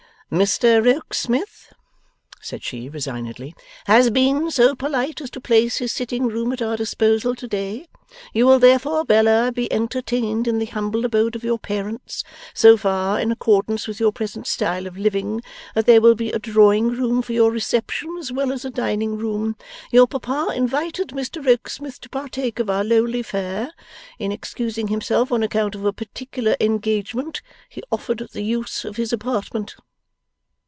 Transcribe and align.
'Mr 0.33 0.81
Rokesmith,' 0.85 1.73
said 2.39 2.63
she, 2.63 2.87
resignedly, 2.87 3.53
'has 3.85 4.09
been 4.09 4.49
so 4.49 4.73
polite 4.73 5.19
as 5.19 5.29
to 5.29 5.41
place 5.41 5.79
his 5.79 5.91
sitting 5.91 6.25
room 6.25 6.53
at 6.53 6.61
our 6.61 6.77
disposal 6.77 7.35
to 7.35 7.49
day. 7.49 7.85
You 8.33 8.45
will 8.47 8.57
therefore, 8.57 9.03
Bella, 9.03 9.51
be 9.53 9.69
entertained 9.73 10.47
in 10.47 10.57
the 10.57 10.67
humble 10.67 11.03
abode 11.03 11.35
of 11.35 11.43
your 11.43 11.59
parents, 11.59 12.23
so 12.53 12.77
far 12.77 13.19
in 13.19 13.29
accordance 13.33 13.89
with 13.89 13.99
your 13.99 14.13
present 14.13 14.47
style 14.47 14.87
of 14.87 14.95
living, 14.97 15.41
that 15.75 15.85
there 15.85 15.99
will 15.99 16.15
be 16.15 16.31
a 16.31 16.39
drawing 16.39 16.91
room 16.91 17.21
for 17.21 17.33
your 17.33 17.51
reception 17.51 18.15
as 18.17 18.31
well 18.31 18.53
as 18.53 18.63
a 18.63 18.69
dining 18.69 19.17
room. 19.17 19.57
Your 19.91 20.07
papa 20.07 20.53
invited 20.55 21.09
Mr 21.09 21.45
Rokesmith 21.45 21.99
to 21.99 22.09
partake 22.09 22.57
of 22.59 22.69
our 22.69 22.85
lowly 22.85 23.21
fare. 23.21 23.73
In 24.17 24.31
excusing 24.31 24.87
himself 24.87 25.29
on 25.29 25.43
account 25.43 25.75
of 25.75 25.83
a 25.83 25.91
particular 25.91 26.55
engagement, 26.61 27.41
he 27.67 27.83
offered 27.91 28.29
the 28.31 28.43
use 28.43 28.85
of 28.85 28.95
his 28.95 29.11
apartment. 29.11 29.75